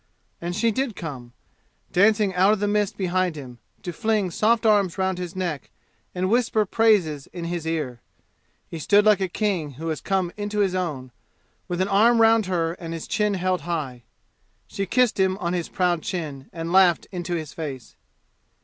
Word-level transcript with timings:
And 0.41 0.55
she 0.55 0.71
did 0.71 0.95
come, 0.95 1.31
dancing 1.91 2.33
out 2.33 2.53
of 2.53 2.59
the 2.59 2.67
mist 2.67 2.97
behind 2.97 3.35
him, 3.35 3.59
to 3.83 3.93
fling 3.93 4.31
soft 4.31 4.65
arms 4.65 4.97
round 4.97 5.19
his 5.19 5.35
neck 5.35 5.69
and 6.15 6.27
whisper 6.27 6.65
praises 6.65 7.27
in 7.27 7.45
his 7.45 7.67
ear. 7.67 8.01
He 8.67 8.79
stood 8.79 9.05
like 9.05 9.21
a 9.21 9.27
king 9.27 9.73
who 9.73 9.89
has 9.89 10.01
come 10.01 10.31
into 10.37 10.61
his 10.61 10.73
own, 10.73 11.11
with 11.67 11.81
an 11.81 11.87
arm 11.87 12.19
round 12.19 12.47
her 12.47 12.73
and 12.73 12.95
his 12.95 13.07
chin 13.07 13.35
held 13.35 13.61
high. 13.61 14.01
She 14.65 14.87
kissed 14.87 15.19
him 15.19 15.37
on 15.37 15.53
his 15.53 15.69
proud 15.69 16.01
chin, 16.01 16.49
and 16.51 16.73
laughed 16.73 17.05
into 17.11 17.35
his 17.35 17.53
face. 17.53 17.95